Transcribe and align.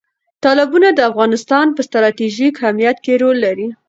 تالابونه 0.43 0.87
د 0.93 0.99
افغانستان 1.09 1.65
په 1.75 1.81
ستراتیژیک 1.87 2.53
اهمیت 2.61 2.97
کې 3.05 3.13
رول 3.21 3.37
لري. 3.45 3.67